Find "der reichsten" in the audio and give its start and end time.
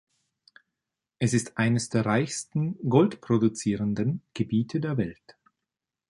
1.89-2.75